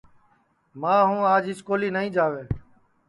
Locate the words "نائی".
1.95-2.09